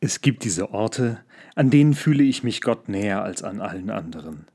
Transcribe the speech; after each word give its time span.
Es 0.00 0.20
gibt 0.20 0.44
diese 0.44 0.70
Orte, 0.70 1.18
an 1.56 1.70
denen 1.70 1.94
fühle 1.94 2.22
ich 2.22 2.44
mich 2.44 2.60
Gott 2.60 2.88
näher 2.88 3.24
als 3.24 3.42
an 3.42 3.60
allen 3.60 3.90
anderen. 3.90 4.46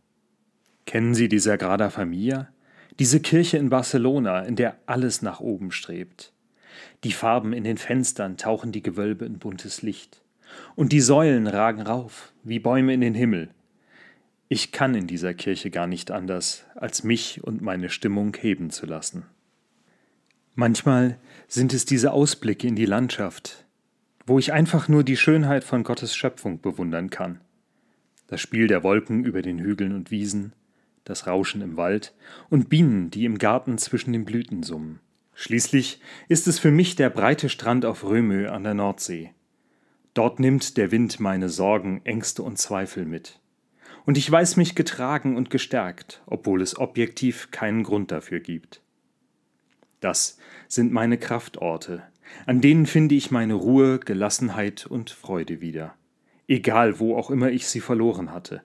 Kennen 0.86 1.14
Sie 1.14 1.28
die 1.28 1.40
Sagrada 1.40 1.90
Familia? 1.90 2.48
Diese 3.00 3.20
Kirche 3.20 3.58
in 3.58 3.70
Barcelona, 3.70 4.42
in 4.42 4.56
der 4.56 4.78
alles 4.86 5.22
nach 5.22 5.42
oben 5.42 5.72
strebt. 5.72 6.32
Die 7.04 7.12
Farben 7.12 7.52
in 7.52 7.66
den 7.66 7.78
Fenstern 7.78 8.38
tauchen 8.38 8.72
die 8.72 8.82
Gewölbe 8.82 9.26
in 9.26 9.40
buntes 9.40 9.82
Licht. 9.82 10.22
Und 10.76 10.92
die 10.94 11.02
Säulen 11.02 11.48
ragen 11.48 11.82
rauf, 11.82 12.32
wie 12.44 12.60
Bäume 12.60 12.94
in 12.94 13.02
den 13.02 13.16
Himmel. 13.16 13.50
Ich 14.48 14.72
kann 14.72 14.96
in 14.96 15.08
dieser 15.08 15.34
Kirche 15.34 15.72
gar 15.72 15.88
nicht 15.88 16.12
anders, 16.12 16.66
als 16.76 17.04
mich 17.04 17.44
und 17.44 17.62
meine 17.62 17.90
Stimmung 17.90 18.36
heben 18.40 18.70
zu 18.70 18.86
lassen. 18.86 19.26
Manchmal 20.56 21.18
sind 21.48 21.74
es 21.74 21.86
diese 21.86 22.14
Ausblicke 22.14 22.68
in 22.68 22.76
die 22.76 22.86
Landschaft, 22.86 23.63
wo 24.26 24.40
ich 24.40 24.54
einfach 24.54 24.88
nur 24.88 25.04
die 25.04 25.18
Schönheit 25.18 25.64
von 25.64 25.84
Gottes 25.84 26.16
Schöpfung 26.16 26.62
bewundern 26.62 27.10
kann. 27.10 27.42
Das 28.28 28.42
Spiel 28.42 28.68
der 28.68 28.84
Wolken 28.84 29.26
über 29.26 29.42
den 29.42 29.60
Hügeln 29.60 29.94
und 29.94 30.12
Wiesen, 30.12 30.54
das 31.04 31.28
Rauschen 31.28 31.62
im 31.62 31.78
Wald 31.78 32.14
und 32.50 32.70
Bienen, 32.70 33.10
die 33.10 33.26
im 33.26 33.38
Garten 33.38 33.78
zwischen 33.78 34.14
den 34.14 34.26
Blüten 34.26 34.64
summen. 34.64 35.00
Schließlich 35.36 36.00
ist 36.30 36.48
es 36.48 36.60
für 36.60 36.72
mich 36.72 36.96
der 36.96 37.10
breite 37.10 37.50
Strand 37.50 37.86
auf 37.86 38.04
Römö 38.04 38.50
an 38.50 38.64
der 38.64 38.76
Nordsee. 38.76 39.32
Dort 40.14 40.40
nimmt 40.40 40.78
der 40.78 40.92
Wind 40.92 41.20
meine 41.20 41.50
Sorgen, 41.50 42.02
Ängste 42.04 42.44
und 42.44 42.60
Zweifel 42.60 43.06
mit. 43.06 43.40
Und 44.06 44.18
ich 44.18 44.30
weiß 44.30 44.58
mich 44.58 44.76
getragen 44.76 45.36
und 45.38 45.50
gestärkt, 45.50 46.22
obwohl 46.26 46.62
es 46.62 46.78
objektiv 46.78 47.50
keinen 47.52 47.84
Grund 47.84 48.12
dafür 48.12 48.40
gibt. 48.40 48.82
Das 50.02 50.38
sind 50.68 50.92
meine 50.92 51.18
Kraftorte, 51.18 52.04
an 52.46 52.62
denen 52.62 52.86
finde 52.86 53.16
ich 53.16 53.32
meine 53.32 53.54
Ruhe, 53.54 54.00
Gelassenheit 54.00 54.86
und 54.86 55.10
Freude 55.10 55.62
wieder, 55.62 55.96
egal 56.48 57.00
wo 57.00 57.16
auch 57.16 57.30
immer 57.30 57.50
ich 57.50 57.68
sie 57.68 57.82
verloren 57.82 58.32
hatte. 58.32 58.62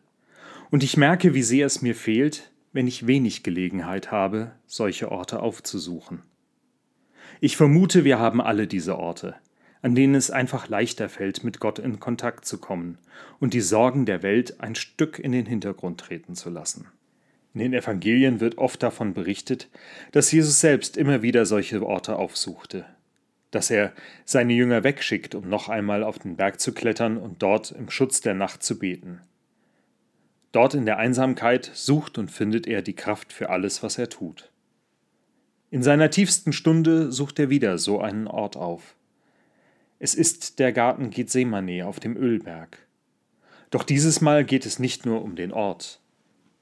Und 0.71 0.83
ich 0.83 0.97
merke, 0.97 1.35
wie 1.35 1.43
sehr 1.43 1.67
es 1.67 1.83
mir 1.83 1.95
fehlt, 1.95 2.51
wenn 2.73 2.87
ich 2.87 3.07
wenig 3.07 3.43
Gelegenheit 3.43 4.11
habe, 4.11 4.53
solche 4.67 5.11
Orte 5.11 5.41
aufzusuchen. 5.41 6.23
Ich 7.41 7.57
vermute, 7.57 8.05
wir 8.05 8.19
haben 8.19 8.41
alle 8.41 8.67
diese 8.67 8.99
Orte, 8.99 9.35
an 9.81 9.95
denen 9.95 10.15
es 10.15 10.31
einfach 10.31 10.69
leichter 10.69 11.09
fällt, 11.09 11.45
mit 11.45 11.61
Gott 11.61 11.79
in 11.79 12.01
Kontakt 12.01 12.45
zu 12.45 12.59
kommen 12.59 12.99
und 13.39 13.55
die 13.55 13.61
Sorgen 13.61 14.07
der 14.07 14.23
Welt 14.23 14.61
ein 14.61 14.75
Stück 14.75 15.19
in 15.19 15.33
den 15.33 15.47
Hintergrund 15.47 16.01
treten 16.01 16.35
zu 16.35 16.51
lassen. 16.51 16.89
In 17.55 17.61
den 17.61 17.73
Evangelien 17.73 18.41
wird 18.41 18.59
oft 18.59 18.83
davon 18.83 19.15
berichtet, 19.15 19.69
dass 20.13 20.31
Jesus 20.31 20.61
selbst 20.61 20.97
immer 20.97 21.23
wieder 21.23 21.47
solche 21.47 21.85
Orte 21.85 22.17
aufsuchte, 22.17 22.85
dass 23.51 23.71
er 23.71 23.93
seine 24.25 24.53
Jünger 24.53 24.85
wegschickt, 24.85 25.35
um 25.35 25.49
noch 25.49 25.69
einmal 25.69 26.03
auf 26.03 26.19
den 26.19 26.37
Berg 26.37 26.61
zu 26.61 26.73
klettern 26.73 27.17
und 27.17 27.43
dort 27.43 27.71
im 27.73 27.91
Schutz 27.91 28.21
der 28.21 28.35
Nacht 28.35 28.63
zu 28.63 28.79
beten. 28.79 29.21
Dort 30.53 30.75
in 30.75 30.87
der 30.87 30.99
Einsamkeit 30.99 31.71
sucht 31.75 32.19
und 32.19 32.31
findet 32.31 32.67
er 32.67 32.83
die 32.83 32.97
Kraft 32.97 33.33
für 33.33 33.51
alles, 33.51 33.83
was 33.83 33.99
er 33.99 34.09
tut. 34.09 34.51
In 35.71 35.83
seiner 35.83 36.11
tiefsten 36.11 36.53
Stunde 36.53 37.13
sucht 37.13 37.39
er 37.39 37.51
wieder 37.51 37.77
so 37.79 38.01
einen 38.01 38.27
Ort 38.27 38.57
auf. 38.57 38.97
Es 39.99 40.15
ist 40.15 40.59
der 40.59 40.73
Garten 40.73 41.11
Gethsemane 41.11 41.87
auf 41.87 42.01
dem 42.01 42.17
Ölberg. 42.17 42.79
Doch 43.71 43.83
dieses 43.83 44.21
Mal 44.21 44.45
geht 44.45 44.65
es 44.65 44.79
nicht 44.79 45.05
nur 45.05 45.23
um 45.23 45.37
den 45.37 45.53
Ort. 45.53 46.01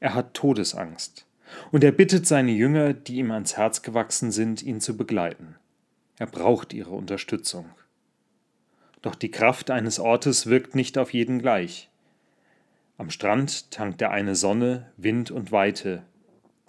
Er 0.01 0.15
hat 0.15 0.35
Todesangst. 0.35 1.27
Und 1.71 1.85
er 1.85 1.93
bittet 1.93 2.27
seine 2.27 2.51
Jünger, 2.51 2.93
die 2.93 3.17
ihm 3.17 3.31
ans 3.31 3.57
Herz 3.57 3.83
gewachsen 3.83 4.33
sind, 4.33 4.63
ihn 4.63 4.81
zu 4.81 4.97
begleiten. 4.97 5.55
Er 6.19 6.27
braucht 6.27 6.73
ihre 6.73 6.91
Unterstützung. 6.91 7.67
Doch 9.03 9.15
die 9.15 9.31
Kraft 9.31 9.71
eines 9.71 9.99
Ortes 9.99 10.47
wirkt 10.47 10.75
nicht 10.75 10.97
auf 10.97 11.13
jeden 11.13 11.41
gleich. 11.41 11.91
Am 12.97 13.11
Strand 13.11 13.71
tankt 13.71 14.01
der 14.01 14.11
eine 14.11 14.35
Sonne, 14.35 14.91
Wind 14.97 15.31
und 15.31 15.53
Weite, 15.53 16.03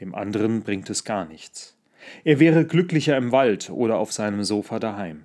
dem 0.02 0.14
anderen 0.14 0.62
bringt 0.62 0.90
es 0.90 1.06
gar 1.06 1.26
nichts. 1.26 1.78
Er 2.24 2.40
wäre 2.40 2.66
glücklicher 2.66 3.16
im 3.18 3.32
Wald 3.32 3.70
oder 3.70 3.98
auf 3.98 4.12
seinem 4.12 4.44
Sofa 4.44 4.80
daheim. 4.80 5.24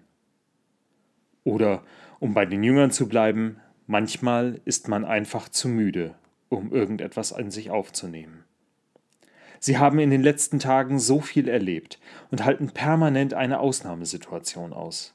Oder, 1.44 1.82
um 2.20 2.34
bei 2.34 2.46
den 2.46 2.62
Jüngern 2.62 2.92
zu 2.92 3.08
bleiben, 3.08 3.56
manchmal 3.86 4.60
ist 4.64 4.86
man 4.88 5.04
einfach 5.04 5.48
zu 5.48 5.68
müde, 5.68 6.14
um 6.48 6.72
irgendetwas 6.72 7.32
an 7.32 7.50
sich 7.50 7.70
aufzunehmen. 7.70 8.44
Sie 9.64 9.78
haben 9.78 10.00
in 10.00 10.10
den 10.10 10.24
letzten 10.24 10.58
Tagen 10.58 10.98
so 10.98 11.20
viel 11.20 11.46
erlebt 11.46 12.00
und 12.32 12.44
halten 12.44 12.70
permanent 12.70 13.32
eine 13.32 13.60
Ausnahmesituation 13.60 14.72
aus. 14.72 15.14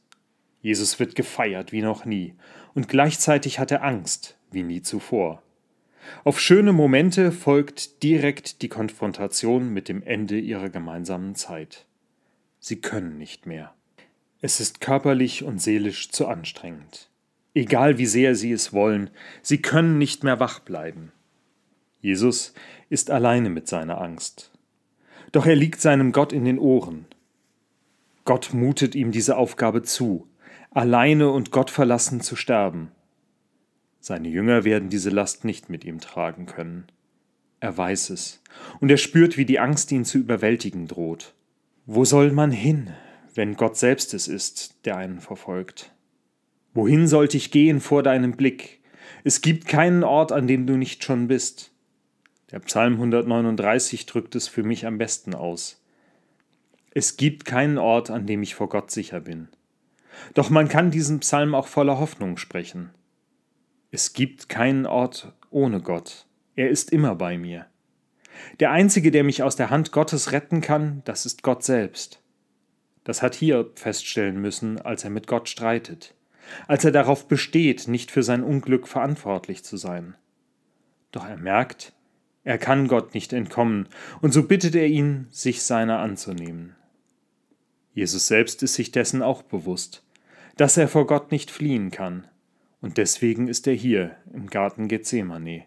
Jesus 0.62 1.02
wird 1.02 1.16
gefeiert 1.16 1.74
wie 1.74 1.82
noch 1.82 2.06
nie, 2.06 2.34
und 2.74 2.88
gleichzeitig 2.88 3.60
hat 3.60 3.72
er 3.72 3.84
Angst 3.84 4.38
wie 4.50 4.64
nie 4.64 4.82
zuvor. 4.82 5.44
Auf 6.24 6.40
schöne 6.40 6.72
Momente 6.72 7.34
folgt 7.34 8.02
direkt 8.04 8.62
die 8.62 8.70
Konfrontation 8.70 9.74
mit 9.74 9.90
dem 9.90 10.02
Ende 10.02 10.40
ihrer 10.40 10.70
gemeinsamen 10.70 11.36
Zeit. 11.36 11.86
Sie 12.62 12.80
können 12.80 13.18
nicht 13.18 13.48
mehr. 13.48 13.74
Es 14.40 14.62
ist 14.62 14.80
körperlich 14.80 15.44
und 15.44 15.62
seelisch 15.62 16.10
zu 16.10 16.26
anstrengend. 16.26 17.10
Egal 17.54 17.98
wie 17.98 18.06
sehr 18.06 18.34
sie 18.34 18.54
es 18.54 18.72
wollen, 18.72 19.10
sie 19.42 19.62
können 19.62 19.98
nicht 19.98 20.24
mehr 20.24 20.40
wach 20.40 20.60
bleiben. 20.60 21.12
Jesus 22.00 22.54
ist 22.90 23.12
alleine 23.12 23.50
mit 23.50 23.68
seiner 23.68 24.02
Angst. 24.02 24.52
Doch 25.32 25.46
er 25.46 25.56
liegt 25.56 25.82
seinem 25.82 26.12
Gott 26.12 26.32
in 26.32 26.46
den 26.46 26.60
Ohren. 26.60 27.06
Gott 28.26 28.54
mutet 28.54 28.96
ihm 28.96 29.12
diese 29.12 29.38
Aufgabe 29.38 29.84
zu, 29.84 30.28
alleine 30.72 31.30
und 31.30 31.52
Gott 31.52 31.70
verlassen 31.70 32.22
zu 32.22 32.36
sterben. 32.36 32.92
Seine 34.00 34.30
Jünger 34.30 34.64
werden 34.64 34.90
diese 34.90 35.10
Last 35.10 35.44
nicht 35.44 35.70
mit 35.70 35.84
ihm 35.84 36.00
tragen 36.00 36.46
können. 36.46 36.86
Er 37.60 37.76
weiß 37.76 38.12
es, 38.12 38.42
und 38.80 38.90
er 38.92 38.98
spürt, 38.98 39.38
wie 39.38 39.46
die 39.46 39.60
Angst 39.60 39.92
ihn 39.92 40.06
zu 40.06 40.18
überwältigen 40.18 40.88
droht. 40.88 41.34
Wo 41.86 42.06
soll 42.06 42.32
man 42.32 42.52
hin, 42.52 42.92
wenn 43.34 43.56
Gott 43.56 43.78
selbst 43.78 44.14
es 44.14 44.28
ist, 44.28 44.76
der 44.86 44.98
einen 44.98 45.20
verfolgt? 45.20 45.92
Wohin 46.74 47.08
sollte 47.08 47.38
ich 47.38 47.50
gehen 47.50 47.80
vor 47.82 48.04
deinem 48.04 48.34
Blick? 48.34 48.82
Es 49.24 49.42
gibt 49.42 49.68
keinen 49.68 50.04
Ort, 50.04 50.32
an 50.32 50.48
dem 50.48 50.68
du 50.68 50.78
nicht 50.78 51.04
schon 51.04 51.28
bist. 51.28 51.72
Der 52.52 52.60
Psalm 52.60 52.94
139 52.94 54.06
drückt 54.06 54.34
es 54.36 54.48
für 54.48 54.64
mich 54.64 54.86
am 54.86 54.98
besten 54.98 55.36
aus. 55.36 55.84
Es 56.92 57.18
gibt 57.18 57.44
keinen 57.44 57.78
Ort, 57.78 58.10
an 58.10 58.26
dem 58.26 58.42
ich 58.42 58.56
vor 58.56 58.70
Gott 58.70 58.90
sicher 58.90 59.20
bin. 59.20 59.50
Doch 60.34 60.50
man 60.50 60.70
kann 60.70 60.90
diesen 60.90 61.20
Psalm 61.20 61.54
auch 61.54 61.68
voller 61.68 62.00
Hoffnung 62.00 62.38
sprechen. 62.38 62.92
Es 63.92 64.14
gibt 64.14 64.48
keinen 64.48 64.86
Ort 64.86 65.34
ohne 65.50 65.82
Gott. 65.82 66.26
Er 66.56 66.70
ist 66.70 66.92
immer 66.92 67.16
bei 67.16 67.38
mir. 67.38 67.68
Der 68.60 68.72
Einzige, 68.72 69.12
der 69.12 69.26
mich 69.26 69.44
aus 69.44 69.58
der 69.58 69.70
Hand 69.70 69.92
Gottes 69.92 70.32
retten 70.32 70.62
kann, 70.62 71.02
das 71.04 71.26
ist 71.26 71.44
Gott 71.44 71.64
selbst. 71.64 72.22
Das 73.04 73.22
hat 73.22 73.36
Hiob 73.36 73.78
feststellen 73.78 74.42
müssen, 74.42 74.80
als 74.82 75.04
er 75.04 75.10
mit 75.10 75.28
Gott 75.28 75.50
streitet, 75.50 76.14
als 76.68 76.86
er 76.86 76.92
darauf 76.92 77.28
besteht, 77.28 77.88
nicht 77.88 78.10
für 78.10 78.24
sein 78.24 78.44
Unglück 78.44 78.88
verantwortlich 78.88 79.64
zu 79.64 79.78
sein. 79.78 80.16
Doch 81.12 81.28
er 81.28 81.38
merkt, 81.38 81.94
er 82.48 82.58
kann 82.58 82.88
Gott 82.88 83.14
nicht 83.14 83.34
entkommen, 83.34 83.90
und 84.22 84.32
so 84.32 84.42
bittet 84.42 84.74
er 84.74 84.88
ihn, 84.88 85.28
sich 85.32 85.64
seiner 85.64 86.00
anzunehmen. 86.00 86.78
Jesus 87.94 88.28
selbst 88.28 88.64
ist 88.64 88.76
sich 88.76 88.90
dessen 88.94 89.22
auch 89.22 89.42
bewusst, 89.42 90.02
dass 90.56 90.78
er 90.78 90.88
vor 90.88 91.06
Gott 91.08 91.34
nicht 91.34 91.52
fliehen 91.52 91.92
kann, 91.92 92.26
und 92.80 92.98
deswegen 92.98 93.50
ist 93.50 93.68
er 93.68 93.74
hier 93.74 94.16
im 94.32 94.48
Garten 94.48 94.88
Gethsemane. 94.88 95.66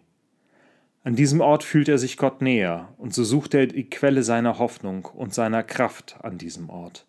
An 1.03 1.15
diesem 1.15 1.39
Ort 1.39 1.63
fühlt 1.63 1.87
er 1.87 1.99
sich 1.99 2.17
Gott 2.17 2.41
näher, 2.41 2.91
und 2.97 3.13
so 3.13 3.23
sucht 3.23 3.53
er 3.53 3.67
die 3.67 3.87
Quelle 3.87 4.23
seiner 4.23 4.57
Hoffnung 4.57 5.05
und 5.05 5.35
seiner 5.35 5.61
Kraft 5.61 6.17
an 6.23 6.39
diesem 6.39 6.71
Ort. 6.71 7.05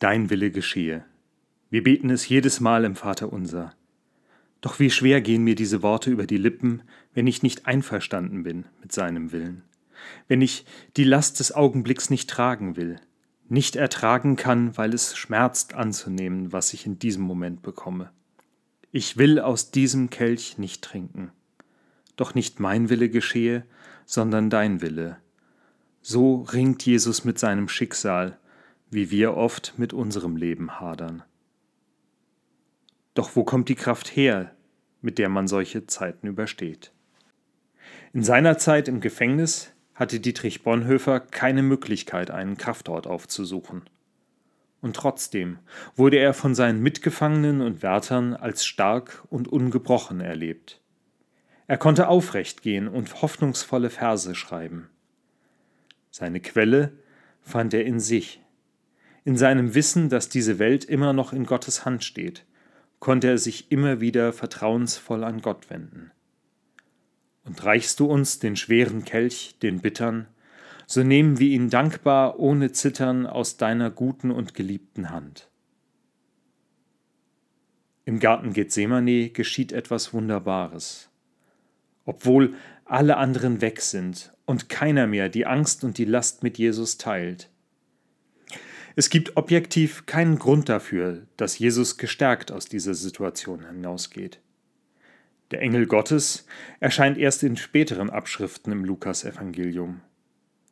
Dein 0.00 0.28
Wille 0.28 0.50
geschehe. 0.50 1.06
Wir 1.70 1.82
beten 1.82 2.10
es 2.10 2.28
jedes 2.28 2.60
Mal 2.60 2.84
im 2.84 2.94
Vater 2.94 3.32
unser. 3.32 3.72
Doch 4.60 4.78
wie 4.78 4.90
schwer 4.90 5.20
gehen 5.20 5.42
mir 5.42 5.54
diese 5.54 5.82
Worte 5.82 6.10
über 6.10 6.26
die 6.26 6.36
Lippen, 6.36 6.82
wenn 7.14 7.26
ich 7.26 7.42
nicht 7.42 7.66
einverstanden 7.66 8.42
bin 8.42 8.66
mit 8.82 8.92
seinem 8.92 9.32
Willen, 9.32 9.62
wenn 10.28 10.42
ich 10.42 10.64
die 10.96 11.04
Last 11.04 11.40
des 11.40 11.54
Augenblicks 11.54 12.10
nicht 12.10 12.28
tragen 12.28 12.76
will, 12.76 13.00
nicht 13.48 13.76
ertragen 13.76 14.36
kann, 14.36 14.76
weil 14.76 14.94
es 14.94 15.16
schmerzt 15.16 15.74
anzunehmen, 15.74 16.52
was 16.52 16.72
ich 16.72 16.86
in 16.86 16.98
diesem 16.98 17.22
Moment 17.22 17.62
bekomme. 17.62 18.10
Ich 18.92 19.16
will 19.16 19.38
aus 19.40 19.70
diesem 19.70 20.10
Kelch 20.10 20.58
nicht 20.58 20.82
trinken. 20.82 21.32
Doch 22.16 22.34
nicht 22.34 22.60
mein 22.60 22.90
Wille 22.90 23.08
geschehe, 23.08 23.64
sondern 24.04 24.50
dein 24.50 24.82
Wille. 24.82 25.16
So 26.02 26.42
ringt 26.42 26.84
Jesus 26.84 27.24
mit 27.24 27.38
seinem 27.38 27.68
Schicksal, 27.68 28.38
wie 28.90 29.10
wir 29.10 29.36
oft 29.36 29.74
mit 29.78 29.92
unserem 29.92 30.36
Leben 30.36 30.80
hadern. 30.80 31.22
Doch 33.14 33.34
wo 33.36 33.44
kommt 33.44 33.68
die 33.68 33.74
Kraft 33.74 34.14
her, 34.14 34.54
mit 35.00 35.18
der 35.18 35.28
man 35.28 35.48
solche 35.48 35.86
Zeiten 35.86 36.26
übersteht? 36.26 36.92
In 38.12 38.22
seiner 38.22 38.58
Zeit 38.58 38.88
im 38.88 39.00
Gefängnis 39.00 39.72
hatte 39.94 40.20
Dietrich 40.20 40.62
Bonhoeffer 40.62 41.20
keine 41.20 41.62
Möglichkeit, 41.62 42.30
einen 42.30 42.56
Kraftort 42.56 43.06
aufzusuchen. 43.06 43.82
und 44.80 44.96
trotzdem 44.96 45.58
wurde 45.94 46.18
er 46.18 46.32
von 46.32 46.54
seinen 46.54 46.82
Mitgefangenen 46.82 47.60
und 47.60 47.82
Wärtern 47.82 48.34
als 48.34 48.64
stark 48.64 49.22
und 49.28 49.48
ungebrochen 49.48 50.20
erlebt. 50.20 50.80
Er 51.66 51.78
konnte 51.78 52.08
aufrecht 52.08 52.62
gehen 52.62 52.88
und 52.88 53.22
hoffnungsvolle 53.22 53.90
Verse 53.90 54.34
schreiben. 54.34 54.88
Seine 56.10 56.40
Quelle 56.40 56.92
fand 57.42 57.74
er 57.74 57.84
in 57.84 58.00
sich. 58.00 58.42
In 59.24 59.36
seinem 59.36 59.74
Wissen, 59.74 60.08
dass 60.08 60.28
diese 60.28 60.58
Welt 60.58 60.84
immer 60.84 61.12
noch 61.12 61.32
in 61.32 61.44
Gottes 61.44 61.84
Hand 61.84 62.02
steht, 62.02 62.44
konnte 63.00 63.28
er 63.28 63.38
sich 63.38 63.72
immer 63.72 64.00
wieder 64.00 64.32
vertrauensvoll 64.32 65.24
an 65.24 65.40
Gott 65.42 65.70
wenden. 65.70 66.12
Und 67.44 67.64
reichst 67.64 67.98
du 67.98 68.06
uns 68.06 68.38
den 68.38 68.54
schweren 68.54 69.04
Kelch, 69.04 69.56
den 69.60 69.80
bittern, 69.80 70.28
so 70.86 71.02
nehmen 71.02 71.38
wir 71.38 71.48
ihn 71.48 71.70
dankbar 71.70 72.38
ohne 72.38 72.72
Zittern 72.72 73.26
aus 73.26 73.56
deiner 73.56 73.90
guten 73.90 74.30
und 74.30 74.54
geliebten 74.54 75.10
Hand. 75.10 75.48
Im 78.04 78.18
Garten 78.18 78.52
Gethsemane 78.52 79.30
geschieht 79.30 79.70
etwas 79.70 80.12
Wunderbares. 80.12 81.08
Obwohl 82.04 82.54
alle 82.84 83.18
anderen 83.18 83.60
weg 83.60 83.80
sind 83.82 84.32
und 84.46 84.68
keiner 84.68 85.06
mehr 85.06 85.28
die 85.28 85.46
Angst 85.46 85.84
und 85.84 85.96
die 85.96 86.04
Last 86.04 86.42
mit 86.42 86.58
Jesus 86.58 86.98
teilt. 86.98 87.49
Es 88.96 89.10
gibt 89.10 89.36
objektiv 89.36 90.06
keinen 90.06 90.38
Grund 90.38 90.68
dafür, 90.68 91.26
dass 91.36 91.58
Jesus 91.58 91.96
gestärkt 91.96 92.50
aus 92.50 92.66
dieser 92.66 92.94
Situation 92.94 93.64
hinausgeht. 93.64 94.40
Der 95.50 95.62
Engel 95.62 95.86
Gottes 95.86 96.46
erscheint 96.78 97.18
erst 97.18 97.42
in 97.42 97.56
späteren 97.56 98.10
Abschriften 98.10 98.72
im 98.72 98.84
Lukasevangelium. 98.84 100.00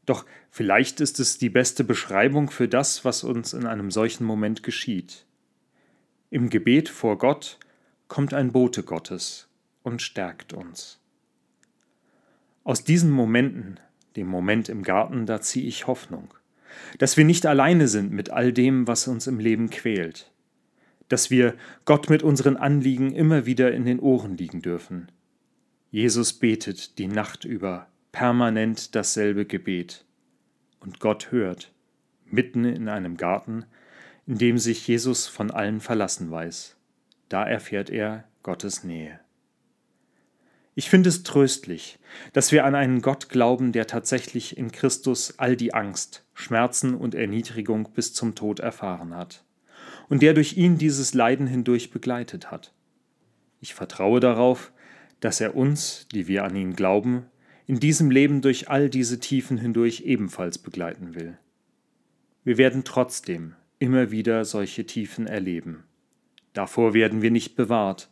Doch 0.06 0.24
vielleicht 0.50 1.00
ist 1.00 1.20
es 1.20 1.38
die 1.38 1.50
beste 1.50 1.84
Beschreibung 1.84 2.50
für 2.50 2.68
das, 2.68 3.04
was 3.04 3.24
uns 3.24 3.52
in 3.52 3.66
einem 3.66 3.90
solchen 3.90 4.24
Moment 4.24 4.62
geschieht. 4.62 5.26
Im 6.30 6.48
Gebet 6.48 6.88
vor 6.88 7.18
Gott 7.18 7.58
kommt 8.06 8.34
ein 8.34 8.52
Bote 8.52 8.82
Gottes 8.82 9.48
und 9.82 10.00
stärkt 10.00 10.52
uns. 10.52 11.00
Aus 12.64 12.84
diesen 12.84 13.10
Momenten, 13.10 13.80
dem 14.16 14.28
Moment 14.28 14.68
im 14.68 14.82
Garten, 14.82 15.26
da 15.26 15.40
ziehe 15.40 15.66
ich 15.66 15.86
Hoffnung, 15.86 16.32
dass 16.98 17.16
wir 17.16 17.24
nicht 17.24 17.46
alleine 17.46 17.88
sind 17.88 18.12
mit 18.12 18.30
all 18.30 18.52
dem, 18.52 18.86
was 18.86 19.08
uns 19.08 19.26
im 19.26 19.38
Leben 19.38 19.70
quält, 19.70 20.30
dass 21.08 21.30
wir 21.30 21.54
Gott 21.84 22.10
mit 22.10 22.22
unseren 22.22 22.56
Anliegen 22.56 23.12
immer 23.12 23.46
wieder 23.46 23.72
in 23.72 23.84
den 23.84 24.00
Ohren 24.00 24.36
liegen 24.36 24.62
dürfen. 24.62 25.10
Jesus 25.90 26.32
betet 26.32 26.98
die 26.98 27.06
Nacht 27.06 27.44
über 27.44 27.88
permanent 28.12 28.94
dasselbe 28.94 29.46
Gebet. 29.46 30.04
Und 30.80 31.00
Gott 31.00 31.30
hört, 31.30 31.72
mitten 32.26 32.64
in 32.64 32.88
einem 32.88 33.16
Garten, 33.16 33.64
in 34.26 34.38
dem 34.38 34.58
sich 34.58 34.86
Jesus 34.86 35.26
von 35.26 35.50
allen 35.50 35.80
verlassen 35.80 36.30
weiß. 36.30 36.76
Da 37.28 37.44
erfährt 37.44 37.90
er 37.90 38.24
Gottes 38.42 38.84
Nähe. 38.84 39.20
Ich 40.78 40.90
finde 40.90 41.08
es 41.08 41.24
tröstlich, 41.24 41.98
dass 42.32 42.52
wir 42.52 42.64
an 42.64 42.76
einen 42.76 43.02
Gott 43.02 43.30
glauben, 43.30 43.72
der 43.72 43.88
tatsächlich 43.88 44.56
in 44.56 44.70
Christus 44.70 45.34
all 45.36 45.56
die 45.56 45.74
Angst, 45.74 46.24
Schmerzen 46.34 46.94
und 46.94 47.16
Erniedrigung 47.16 47.88
bis 47.94 48.14
zum 48.14 48.36
Tod 48.36 48.60
erfahren 48.60 49.16
hat 49.16 49.42
und 50.08 50.22
der 50.22 50.34
durch 50.34 50.56
ihn 50.56 50.78
dieses 50.78 51.14
Leiden 51.14 51.48
hindurch 51.48 51.90
begleitet 51.90 52.52
hat. 52.52 52.72
Ich 53.60 53.74
vertraue 53.74 54.20
darauf, 54.20 54.70
dass 55.18 55.40
er 55.40 55.56
uns, 55.56 56.06
die 56.14 56.28
wir 56.28 56.44
an 56.44 56.54
ihn 56.54 56.76
glauben, 56.76 57.26
in 57.66 57.80
diesem 57.80 58.12
Leben 58.12 58.40
durch 58.40 58.70
all 58.70 58.88
diese 58.88 59.18
Tiefen 59.18 59.58
hindurch 59.58 60.02
ebenfalls 60.02 60.58
begleiten 60.58 61.16
will. 61.16 61.36
Wir 62.44 62.56
werden 62.56 62.84
trotzdem 62.84 63.56
immer 63.80 64.12
wieder 64.12 64.44
solche 64.44 64.86
Tiefen 64.86 65.26
erleben. 65.26 65.82
Davor 66.52 66.94
werden 66.94 67.20
wir 67.20 67.32
nicht 67.32 67.56
bewahrt, 67.56 68.08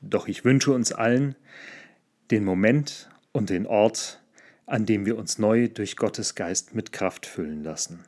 doch 0.00 0.28
ich 0.28 0.44
wünsche 0.44 0.72
uns 0.72 0.92
allen 0.92 1.34
den 2.30 2.44
Moment 2.44 3.10
und 3.32 3.50
den 3.50 3.66
Ort, 3.66 4.22
an 4.66 4.86
dem 4.86 5.06
wir 5.06 5.18
uns 5.18 5.38
neu 5.38 5.68
durch 5.68 5.96
Gottes 5.96 6.34
Geist 6.34 6.74
mit 6.74 6.92
Kraft 6.92 7.26
füllen 7.26 7.62
lassen. 7.62 8.04